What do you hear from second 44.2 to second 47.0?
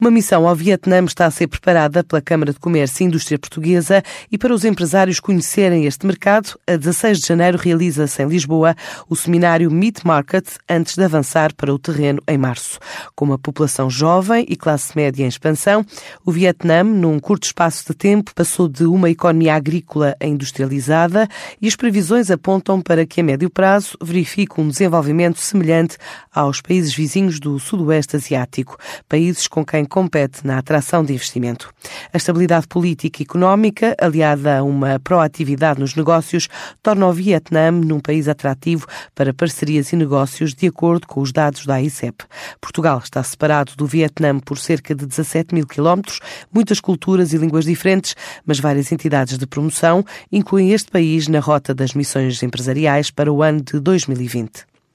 por cerca de 17 mil quilómetros, muitas